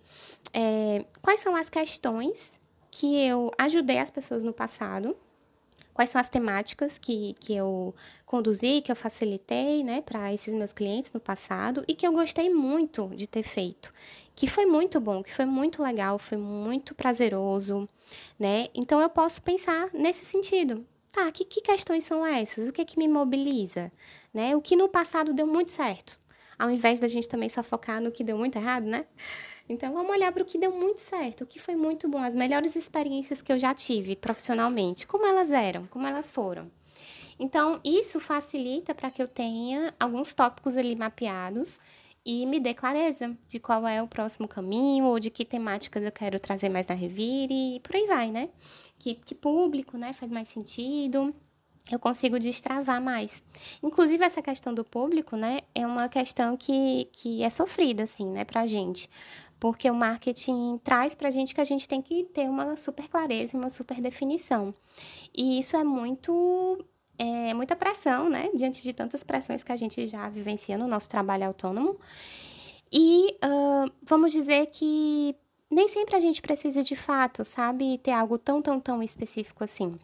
é, 0.52 1.04
quais 1.20 1.40
são 1.40 1.56
as 1.56 1.68
questões 1.68 2.60
que 2.90 3.16
eu 3.16 3.50
ajudei 3.58 3.98
as 3.98 4.10
pessoas 4.10 4.44
no 4.44 4.52
passado 4.52 5.16
quais 5.94 6.10
são 6.10 6.20
as 6.20 6.28
temáticas 6.28 6.98
que, 6.98 7.34
que 7.40 7.54
eu 7.54 7.94
conduzi, 8.26 8.82
que 8.82 8.90
eu 8.90 8.96
facilitei, 8.96 9.84
né, 9.84 10.02
para 10.02 10.34
esses 10.34 10.52
meus 10.52 10.72
clientes 10.72 11.12
no 11.12 11.20
passado 11.20 11.84
e 11.86 11.94
que 11.94 12.06
eu 12.06 12.12
gostei 12.12 12.50
muito 12.50 13.08
de 13.14 13.28
ter 13.28 13.44
feito, 13.44 13.94
que 14.34 14.48
foi 14.48 14.66
muito 14.66 15.00
bom, 15.00 15.22
que 15.22 15.32
foi 15.32 15.46
muito 15.46 15.82
legal, 15.82 16.18
foi 16.18 16.36
muito 16.36 16.94
prazeroso, 16.94 17.88
né? 18.38 18.66
Então 18.74 19.00
eu 19.00 19.08
posso 19.08 19.40
pensar 19.40 19.88
nesse 19.94 20.24
sentido. 20.24 20.84
Tá, 21.12 21.30
que, 21.30 21.44
que 21.44 21.60
questões 21.60 22.02
são 22.02 22.26
essas? 22.26 22.66
O 22.66 22.72
que 22.72 22.80
é 22.80 22.84
que 22.84 22.98
me 22.98 23.06
mobiliza? 23.06 23.92
Né? 24.32 24.56
O 24.56 24.60
que 24.60 24.74
no 24.74 24.88
passado 24.88 25.32
deu 25.32 25.46
muito 25.46 25.70
certo, 25.70 26.18
ao 26.58 26.68
invés 26.68 26.98
da 26.98 27.06
gente 27.06 27.28
também 27.28 27.48
só 27.48 27.62
focar 27.62 28.00
no 28.00 28.10
que 28.10 28.24
deu 28.24 28.36
muito 28.36 28.56
errado, 28.56 28.84
né? 28.84 29.04
Então, 29.68 29.92
vamos 29.94 30.10
olhar 30.10 30.30
para 30.30 30.42
o 30.42 30.46
que 30.46 30.58
deu 30.58 30.70
muito 30.70 31.00
certo, 31.00 31.42
o 31.42 31.46
que 31.46 31.58
foi 31.58 31.74
muito 31.74 32.08
bom, 32.08 32.18
as 32.18 32.34
melhores 32.34 32.76
experiências 32.76 33.40
que 33.40 33.52
eu 33.52 33.58
já 33.58 33.74
tive 33.74 34.14
profissionalmente, 34.14 35.06
como 35.06 35.26
elas 35.26 35.50
eram, 35.50 35.86
como 35.86 36.06
elas 36.06 36.32
foram. 36.32 36.70
Então, 37.38 37.80
isso 37.82 38.20
facilita 38.20 38.94
para 38.94 39.10
que 39.10 39.22
eu 39.22 39.26
tenha 39.26 39.94
alguns 39.98 40.34
tópicos 40.34 40.76
ali 40.76 40.94
mapeados 40.94 41.80
e 42.24 42.46
me 42.46 42.60
dê 42.60 42.72
clareza 42.74 43.36
de 43.48 43.58
qual 43.58 43.86
é 43.86 44.02
o 44.02 44.08
próximo 44.08 44.46
caminho 44.46 45.06
ou 45.06 45.18
de 45.18 45.30
que 45.30 45.44
temáticas 45.44 46.04
eu 46.04 46.12
quero 46.12 46.38
trazer 46.38 46.68
mais 46.68 46.86
na 46.86 46.94
Revire 46.94 47.76
e 47.76 47.80
por 47.80 47.96
aí 47.96 48.06
vai, 48.06 48.30
né? 48.30 48.50
Que, 48.98 49.14
que 49.14 49.34
público, 49.34 49.98
né, 49.98 50.12
faz 50.12 50.30
mais 50.30 50.48
sentido 50.48 51.34
eu 51.90 51.98
consigo 51.98 52.38
destravar 52.38 53.00
mais. 53.00 53.42
Inclusive, 53.82 54.24
essa 54.24 54.40
questão 54.40 54.72
do 54.72 54.84
público, 54.84 55.36
né, 55.36 55.60
é 55.74 55.86
uma 55.86 56.08
questão 56.08 56.56
que, 56.56 57.08
que 57.12 57.42
é 57.42 57.50
sofrida, 57.50 58.04
assim, 58.04 58.26
né, 58.26 58.44
pra 58.44 58.66
gente 58.66 59.08
porque 59.58 59.90
o 59.90 59.94
marketing 59.94 60.78
traz 60.82 61.14
para 61.14 61.28
a 61.28 61.30
gente 61.30 61.54
que 61.54 61.60
a 61.60 61.64
gente 61.64 61.88
tem 61.88 62.02
que 62.02 62.24
ter 62.24 62.48
uma 62.48 62.76
super 62.76 63.08
clareza 63.08 63.56
uma 63.56 63.68
super 63.68 64.00
definição. 64.00 64.74
E 65.34 65.58
isso 65.58 65.76
é 65.76 65.84
muito 65.84 66.84
é 67.18 67.54
muita 67.54 67.76
pressão, 67.76 68.28
né? 68.28 68.50
Diante 68.54 68.82
de 68.82 68.92
tantas 68.92 69.22
pressões 69.22 69.62
que 69.62 69.72
a 69.72 69.76
gente 69.76 70.06
já 70.06 70.28
vivencia 70.28 70.76
no 70.76 70.86
nosso 70.86 71.08
trabalho 71.08 71.46
autônomo. 71.46 71.98
E 72.92 73.36
uh, 73.44 73.90
vamos 74.02 74.32
dizer 74.32 74.66
que 74.66 75.34
nem 75.70 75.88
sempre 75.88 76.16
a 76.16 76.20
gente 76.20 76.40
precisa 76.40 76.82
de 76.82 76.94
fato, 76.94 77.44
sabe, 77.44 77.98
ter 77.98 78.12
algo 78.12 78.38
tão, 78.38 78.62
tão, 78.62 78.78
tão 78.80 79.02
específico 79.02 79.64
assim. 79.64 79.98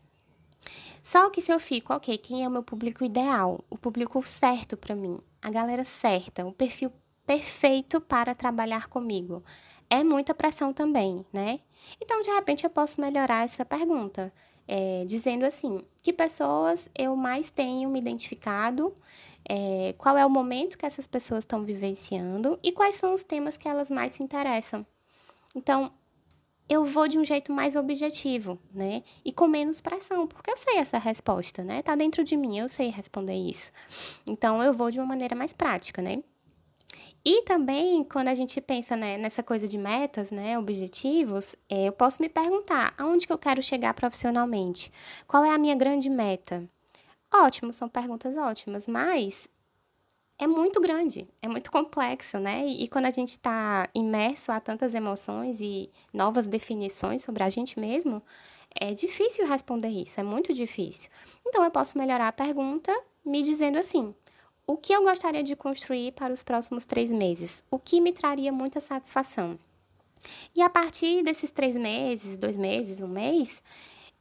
Só 1.02 1.30
que 1.30 1.40
se 1.40 1.52
eu 1.52 1.59
fico, 1.61 1.92
ok, 1.92 2.19
quem 2.19 2.45
é 2.45 2.49
o 2.49 2.50
meu 2.50 2.62
público 2.62 3.04
ideal? 3.04 3.64
O 3.71 3.78
público 3.78 4.23
certo 4.26 4.76
para 4.76 4.95
mim, 4.95 5.19
a 5.40 5.50
galera 5.50 5.85
certa, 5.85 6.45
o 6.45 6.52
perfil 6.52 6.92
perfeito 7.30 8.00
para 8.00 8.34
trabalhar 8.34 8.88
comigo? 8.88 9.44
É 9.88 10.02
muita 10.02 10.34
pressão 10.34 10.72
também, 10.72 11.25
né? 11.32 11.60
Então, 12.02 12.20
de 12.22 12.30
repente, 12.30 12.64
eu 12.64 12.70
posso 12.70 13.00
melhorar 13.00 13.44
essa 13.44 13.64
pergunta, 13.64 14.32
é, 14.66 15.04
dizendo 15.06 15.44
assim: 15.44 15.84
que 16.02 16.12
pessoas 16.12 16.90
eu 16.92 17.14
mais 17.14 17.49
tenho 17.49 17.88
me 17.88 18.00
identificado? 18.00 18.92
É, 19.49 19.94
qual 19.96 20.18
é 20.18 20.26
o 20.26 20.30
momento 20.30 20.76
que 20.76 20.84
essas 20.84 21.06
pessoas 21.06 21.44
estão 21.44 21.64
vivenciando 21.64 22.58
e 22.64 22.72
quais 22.72 22.96
são 22.96 23.14
os 23.14 23.22
temas 23.22 23.56
que 23.56 23.68
elas 23.68 23.88
mais 23.90 24.14
se 24.14 24.25
interessam? 24.25 24.84
Então, 25.54 25.92
eu 26.68 26.84
vou 26.84 27.06
de 27.06 27.16
um 27.16 27.25
jeito 27.25 27.52
mais 27.52 27.76
objetivo, 27.76 28.58
né? 28.75 29.04
E 29.25 29.32
com 29.32 29.46
menos 29.46 29.80
pressão, 29.80 30.26
porque 30.26 30.50
eu 30.50 30.56
sei 30.56 30.78
essa 30.78 30.99
resposta, 30.99 31.62
né? 31.62 31.80
Tá 31.80 31.94
dentro 31.94 32.25
de 32.25 32.37
mim, 32.37 32.58
eu 32.58 32.68
sei 32.68 32.90
responder 32.90 33.37
isso. 33.37 33.70
Então, 34.26 34.60
eu 34.60 34.72
vou 34.72 34.90
de 34.90 34.99
uma 34.99 35.06
maneira 35.06 35.37
mais 35.37 35.52
prática, 35.52 36.02
né? 36.02 36.25
E 37.25 37.43
também, 37.43 38.03
quando 38.03 38.29
a 38.29 38.35
gente 38.35 38.61
pensa 38.61 38.97
né, 38.97 39.19
nessa 39.19 39.43
coisa 39.43 39.69
de 39.69 39.77
metas, 39.77 40.31
né, 40.31 40.59
objetivos, 40.59 41.55
é, 41.69 41.89
eu 41.89 41.93
posso 41.93 42.23
me 42.23 42.29
perguntar 42.29 42.95
aonde 42.97 43.27
que 43.27 43.33
eu 43.33 43.39
quero 43.39 43.62
chegar 43.62 43.93
profissionalmente? 43.93 44.91
Qual 45.27 45.45
é 45.45 45.50
a 45.50 45.59
minha 45.59 45.75
grande 45.75 46.09
meta? 46.09 46.67
Ótimo, 47.33 47.73
são 47.73 47.89
perguntas 47.89 48.37
ótimas, 48.37 48.87
mas 48.87 49.49
é 50.39 50.47
muito 50.47 50.81
grande, 50.81 51.29
é 51.43 51.47
muito 51.47 51.71
complexo, 51.71 52.39
né? 52.39 52.67
E, 52.67 52.85
e 52.85 52.89
quando 52.89 53.05
a 53.07 53.11
gente 53.11 53.29
está 53.29 53.87
imerso 53.95 54.50
a 54.50 54.59
tantas 54.59 54.95
emoções 54.95 55.61
e 55.61 55.91
novas 56.15 56.47
definições 56.47 57.23
sobre 57.23 57.43
a 57.43 57.50
gente 57.50 57.79
mesmo, 57.79 58.23
é 58.75 58.95
difícil 58.95 59.47
responder 59.47 59.89
isso, 59.89 60.19
é 60.19 60.23
muito 60.23 60.55
difícil. 60.55 61.11
Então, 61.47 61.62
eu 61.62 61.71
posso 61.71 61.99
melhorar 61.99 62.29
a 62.29 62.33
pergunta 62.33 62.93
me 63.25 63.43
dizendo 63.43 63.79
assim: 63.79 64.15
o 64.71 64.77
que 64.77 64.93
eu 64.93 65.03
gostaria 65.03 65.43
de 65.43 65.57
construir 65.57 66.12
para 66.12 66.33
os 66.33 66.45
próximos 66.45 66.85
três 66.85 67.11
meses? 67.11 67.65
O 67.69 67.77
que 67.77 68.00
me 68.00 68.12
traria 68.12 68.53
muita 68.53 68.79
satisfação? 68.79 69.59
E 70.55 70.62
a 70.62 70.71
partir 70.71 71.25
desses 71.25 71.50
três 71.50 71.75
meses, 71.75 72.37
dois 72.37 72.57
meses, 72.57 73.00
um 73.00 73.09
mês, 73.09 73.61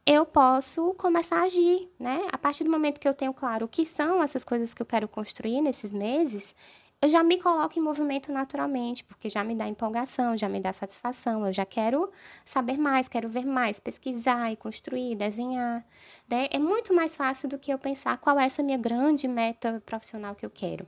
eu 0.04 0.26
posso 0.26 0.92
começar 0.94 1.36
a 1.36 1.42
agir, 1.44 1.88
né? 1.96 2.26
A 2.32 2.36
partir 2.36 2.64
do 2.64 2.70
momento 2.70 2.98
que 2.98 3.08
eu 3.08 3.14
tenho 3.14 3.32
claro 3.32 3.66
o 3.66 3.68
que 3.68 3.86
são 3.86 4.20
essas 4.20 4.42
coisas 4.42 4.74
que 4.74 4.82
eu 4.82 4.86
quero 4.86 5.06
construir 5.06 5.60
nesses 5.60 5.92
meses, 5.92 6.52
eu 7.02 7.08
já 7.08 7.22
me 7.22 7.38
coloco 7.40 7.78
em 7.78 7.82
movimento 7.82 8.30
naturalmente, 8.30 9.02
porque 9.04 9.30
já 9.30 9.42
me 9.42 9.54
dá 9.54 9.66
empolgação, 9.66 10.36
já 10.36 10.48
me 10.48 10.60
dá 10.60 10.72
satisfação, 10.72 11.46
eu 11.46 11.52
já 11.52 11.64
quero 11.64 12.10
saber 12.44 12.76
mais, 12.76 13.08
quero 13.08 13.28
ver 13.28 13.46
mais, 13.46 13.80
pesquisar 13.80 14.52
e 14.52 14.56
construir, 14.56 15.16
desenhar. 15.16 15.84
Né? 16.28 16.48
É 16.50 16.58
muito 16.58 16.92
mais 16.94 17.16
fácil 17.16 17.48
do 17.48 17.58
que 17.58 17.72
eu 17.72 17.78
pensar 17.78 18.18
qual 18.18 18.38
é 18.38 18.44
essa 18.44 18.62
minha 18.62 18.76
grande 18.78 19.26
meta 19.26 19.82
profissional 19.86 20.34
que 20.34 20.44
eu 20.44 20.50
quero. 20.50 20.86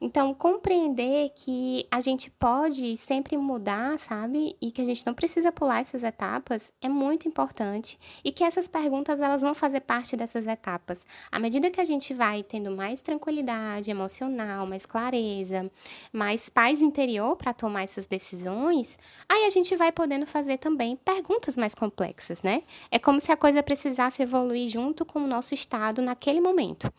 Então, 0.00 0.34
compreender 0.34 1.30
que 1.34 1.86
a 1.90 2.00
gente 2.00 2.30
pode 2.30 2.98
sempre 2.98 3.36
mudar, 3.36 3.98
sabe? 3.98 4.54
E 4.60 4.70
que 4.70 4.82
a 4.82 4.84
gente 4.84 5.06
não 5.06 5.14
precisa 5.14 5.50
pular 5.50 5.80
essas 5.80 6.02
etapas 6.02 6.70
é 6.82 6.88
muito 6.88 7.26
importante 7.26 7.98
e 8.22 8.30
que 8.30 8.44
essas 8.44 8.68
perguntas 8.68 9.20
elas 9.20 9.40
vão 9.40 9.54
fazer 9.54 9.80
parte 9.80 10.16
dessas 10.16 10.46
etapas. 10.46 11.00
À 11.32 11.38
medida 11.38 11.70
que 11.70 11.80
a 11.80 11.84
gente 11.84 12.12
vai 12.12 12.42
tendo 12.42 12.70
mais 12.70 13.00
tranquilidade 13.00 13.90
emocional, 13.90 14.66
mais 14.66 14.84
clareza, 14.84 15.70
mais 16.12 16.48
paz 16.48 16.82
interior 16.82 17.34
para 17.36 17.54
tomar 17.54 17.84
essas 17.84 18.06
decisões, 18.06 18.98
aí 19.26 19.46
a 19.46 19.50
gente 19.50 19.74
vai 19.76 19.90
podendo 19.90 20.26
fazer 20.26 20.58
também 20.58 20.96
perguntas 20.96 21.56
mais 21.56 21.74
complexas, 21.74 22.42
né? 22.42 22.62
É 22.90 22.98
como 22.98 23.18
se 23.18 23.32
a 23.32 23.36
coisa 23.36 23.62
precisasse 23.62 24.22
evoluir 24.22 24.68
junto 24.68 25.06
com 25.06 25.20
o 25.20 25.26
nosso 25.26 25.54
estado 25.54 26.02
naquele 26.02 26.40
momento 26.40 26.92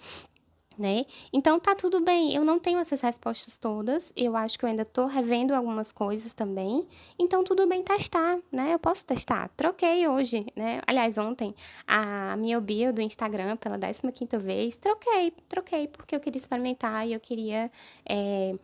né? 0.77 1.05
Então 1.31 1.59
tá 1.59 1.75
tudo 1.75 2.01
bem, 2.01 2.35
eu 2.35 2.43
não 2.43 2.59
tenho 2.59 2.79
essas 2.79 3.01
respostas 3.01 3.57
todas, 3.57 4.11
eu 4.15 4.35
acho 4.35 4.57
que 4.57 4.65
eu 4.65 4.69
ainda 4.69 4.85
tô 4.85 5.05
revendo 5.05 5.53
algumas 5.53 5.91
coisas 5.91 6.33
também, 6.33 6.87
então 7.17 7.43
tudo 7.43 7.67
bem 7.67 7.83
testar, 7.83 8.39
né? 8.51 8.73
Eu 8.73 8.79
posso 8.79 9.05
testar. 9.05 9.49
Troquei 9.55 10.07
hoje, 10.07 10.45
né? 10.55 10.81
Aliás, 10.85 11.17
ontem, 11.17 11.55
a 11.85 12.35
minha 12.37 12.59
bio 12.59 12.91
do 12.93 13.01
Instagram 13.01 13.55
pela 13.57 13.77
15 13.77 14.37
vez, 14.37 14.75
troquei, 14.77 15.31
troquei, 15.47 15.87
porque 15.87 16.15
eu 16.15 16.19
queria 16.19 16.37
experimentar 16.37 17.07
e 17.07 17.13
eu 17.13 17.19
queria. 17.19 17.71
É, 18.07 18.55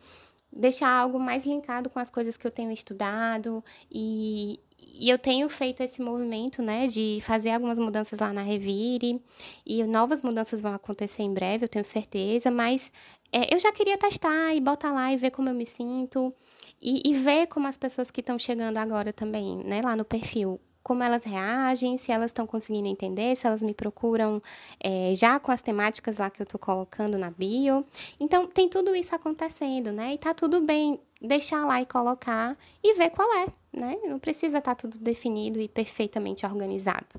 deixar 0.54 0.88
algo 0.88 1.18
mais 1.18 1.44
linkado 1.44 1.90
com 1.90 1.98
as 1.98 2.10
coisas 2.10 2.36
que 2.36 2.46
eu 2.46 2.50
tenho 2.50 2.70
estudado 2.70 3.62
e, 3.90 4.60
e 4.78 5.10
eu 5.10 5.18
tenho 5.18 5.48
feito 5.48 5.82
esse 5.82 6.00
movimento, 6.00 6.62
né, 6.62 6.86
de 6.86 7.18
fazer 7.22 7.50
algumas 7.50 7.78
mudanças 7.78 8.20
lá 8.20 8.32
na 8.32 8.42
Revire 8.42 9.20
e 9.66 9.82
novas 9.84 10.22
mudanças 10.22 10.60
vão 10.60 10.72
acontecer 10.72 11.22
em 11.22 11.34
breve, 11.34 11.64
eu 11.64 11.68
tenho 11.68 11.84
certeza, 11.84 12.50
mas 12.50 12.92
é, 13.32 13.52
eu 13.52 13.58
já 13.58 13.72
queria 13.72 13.98
testar 13.98 14.54
e 14.54 14.60
botar 14.60 14.92
lá 14.92 15.12
e 15.12 15.16
ver 15.16 15.32
como 15.32 15.48
eu 15.48 15.54
me 15.54 15.66
sinto 15.66 16.32
e, 16.80 17.02
e 17.04 17.14
ver 17.14 17.48
como 17.48 17.66
as 17.66 17.76
pessoas 17.76 18.10
que 18.10 18.20
estão 18.20 18.38
chegando 18.38 18.76
agora 18.76 19.12
também, 19.12 19.56
né, 19.64 19.82
lá 19.82 19.96
no 19.96 20.04
perfil, 20.04 20.60
como 20.84 21.02
elas 21.02 21.24
reagem, 21.24 21.96
se 21.96 22.12
elas 22.12 22.30
estão 22.30 22.46
conseguindo 22.46 22.86
entender, 22.86 23.34
se 23.34 23.46
elas 23.46 23.62
me 23.62 23.72
procuram 23.72 24.40
é, 24.78 25.14
já 25.14 25.40
com 25.40 25.50
as 25.50 25.62
temáticas 25.62 26.18
lá 26.18 26.28
que 26.28 26.42
eu 26.42 26.44
estou 26.44 26.60
colocando 26.60 27.16
na 27.16 27.30
bio. 27.30 27.84
Então, 28.20 28.46
tem 28.46 28.68
tudo 28.68 28.94
isso 28.94 29.14
acontecendo, 29.14 29.90
né? 29.90 30.12
E 30.12 30.18
tá 30.18 30.34
tudo 30.34 30.60
bem 30.60 31.00
deixar 31.22 31.64
lá 31.64 31.80
e 31.80 31.86
colocar 31.86 32.54
e 32.82 32.92
ver 32.94 33.10
qual 33.10 33.26
é, 33.32 33.46
né? 33.72 33.96
Não 34.04 34.18
precisa 34.18 34.58
estar 34.58 34.74
tá 34.74 34.82
tudo 34.82 34.98
definido 34.98 35.58
e 35.58 35.66
perfeitamente 35.66 36.44
organizado. 36.44 37.18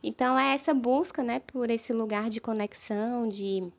Então, 0.00 0.38
é 0.38 0.54
essa 0.54 0.72
busca, 0.72 1.20
né, 1.22 1.40
por 1.40 1.68
esse 1.68 1.92
lugar 1.92 2.30
de 2.30 2.40
conexão, 2.40 3.28
de 3.28 3.70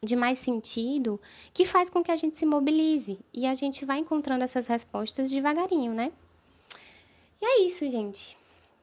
de 0.00 0.14
mais 0.14 0.38
sentido, 0.38 1.20
que 1.52 1.66
faz 1.66 1.90
com 1.90 2.04
que 2.04 2.12
a 2.12 2.16
gente 2.16 2.38
se 2.38 2.46
mobilize 2.46 3.18
e 3.34 3.44
a 3.44 3.54
gente 3.54 3.84
vai 3.84 3.98
encontrando 3.98 4.44
essas 4.44 4.68
respostas 4.68 5.28
devagarinho, 5.28 5.92
né? 5.92 6.12
E 7.40 7.44
é 7.44 7.62
isso, 7.62 7.88
gente. 7.90 8.38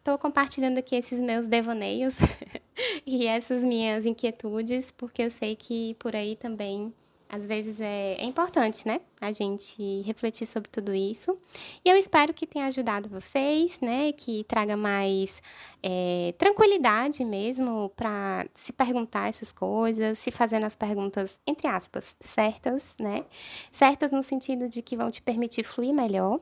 Estou 0.05 0.19
compartilhando 0.19 0.77
aqui 0.77 0.95
esses 0.95 1.19
meus 1.19 1.47
devaneios 1.47 2.19
e 3.07 3.25
essas 3.25 3.63
minhas 3.63 4.05
inquietudes, 4.05 4.91
porque 4.91 5.23
eu 5.23 5.31
sei 5.31 5.55
que 5.55 5.95
por 5.95 6.15
aí 6.15 6.35
também 6.35 6.93
às 7.27 7.47
vezes 7.47 7.81
é, 7.81 8.13
é, 8.19 8.23
importante, 8.23 8.87
né? 8.87 9.01
A 9.19 9.31
gente 9.31 10.03
refletir 10.03 10.45
sobre 10.45 10.69
tudo 10.69 10.93
isso. 10.93 11.35
E 11.83 11.89
eu 11.89 11.97
espero 11.97 12.35
que 12.35 12.45
tenha 12.45 12.67
ajudado 12.67 13.09
vocês, 13.09 13.79
né? 13.81 14.11
Que 14.11 14.43
traga 14.43 14.77
mais 14.77 15.41
é, 15.81 16.35
tranquilidade 16.37 17.25
mesmo 17.25 17.91
para 17.95 18.45
se 18.53 18.71
perguntar 18.71 19.29
essas 19.29 19.51
coisas, 19.51 20.19
se 20.19 20.29
fazendo 20.29 20.67
as 20.67 20.75
perguntas, 20.75 21.39
entre 21.47 21.67
aspas, 21.67 22.15
certas, 22.19 22.83
né? 22.99 23.25
Certas 23.71 24.11
no 24.11 24.21
sentido 24.21 24.69
de 24.69 24.83
que 24.83 24.95
vão 24.95 25.09
te 25.09 25.23
permitir 25.23 25.63
fluir 25.63 25.95
melhor 25.95 26.39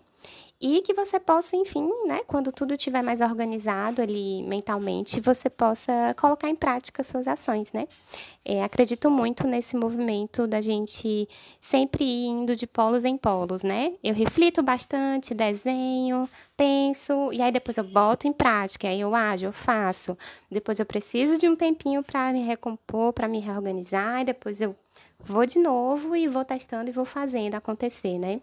e 0.65 0.81
que 0.81 0.93
você 0.93 1.19
possa, 1.19 1.57
enfim, 1.57 1.89
né, 2.05 2.21
quando 2.25 2.49
tudo 2.49 2.73
estiver 2.73 3.01
mais 3.01 3.19
organizado 3.19 4.01
ali 4.01 4.41
mentalmente, 4.43 5.19
você 5.19 5.49
possa 5.49 6.15
colocar 6.17 6.47
em 6.47 6.55
prática 6.55 7.03
suas 7.03 7.27
ações, 7.27 7.73
né? 7.73 7.85
É, 8.45 8.63
acredito 8.63 9.09
muito 9.09 9.45
nesse 9.45 9.75
movimento 9.75 10.47
da 10.47 10.61
gente 10.61 11.27
sempre 11.59 12.05
indo 12.25 12.55
de 12.55 12.65
polos 12.65 13.03
em 13.03 13.17
polos, 13.17 13.61
né? 13.61 13.93
Eu 14.01 14.13
reflito 14.13 14.63
bastante, 14.63 15.33
desenho, 15.33 16.29
penso, 16.55 17.33
e 17.33 17.41
aí 17.41 17.51
depois 17.51 17.77
eu 17.77 17.83
boto 17.83 18.25
em 18.25 18.33
prática, 18.33 18.87
aí 18.87 19.01
eu 19.01 19.13
ajo, 19.13 19.47
eu 19.47 19.53
faço. 19.53 20.17
Depois 20.49 20.79
eu 20.79 20.85
preciso 20.85 21.37
de 21.37 21.47
um 21.49 21.57
tempinho 21.57 22.01
para 22.03 22.31
me 22.31 22.41
recompor, 22.41 23.11
para 23.11 23.27
me 23.27 23.39
reorganizar, 23.39 24.21
e 24.21 24.25
depois 24.25 24.61
eu 24.61 24.73
vou 25.19 25.45
de 25.45 25.59
novo 25.59 26.15
e 26.15 26.27
vou 26.27 26.45
testando 26.45 26.89
e 26.89 26.93
vou 26.93 27.05
fazendo 27.05 27.55
acontecer, 27.55 28.17
né? 28.17 28.41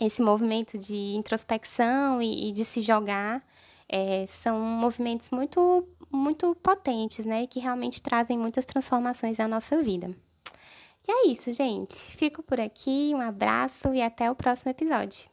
Esse 0.00 0.22
movimento 0.22 0.78
de 0.78 1.14
introspecção 1.14 2.22
e, 2.22 2.48
e 2.48 2.52
de 2.52 2.64
se 2.64 2.80
jogar 2.80 3.44
é, 3.88 4.24
são 4.26 4.60
movimentos 4.60 5.30
muito, 5.30 5.86
muito 6.10 6.54
potentes, 6.62 7.26
né? 7.26 7.46
Que 7.46 7.58
realmente 7.58 8.00
trazem 8.00 8.38
muitas 8.38 8.64
transformações 8.64 9.36
na 9.38 9.48
nossa 9.48 9.82
vida. 9.82 10.14
E 11.06 11.10
é 11.10 11.28
isso, 11.28 11.52
gente. 11.52 11.96
Fico 12.16 12.42
por 12.42 12.60
aqui, 12.60 13.12
um 13.14 13.20
abraço 13.20 13.92
e 13.92 14.00
até 14.00 14.30
o 14.30 14.34
próximo 14.34 14.70
episódio. 14.70 15.28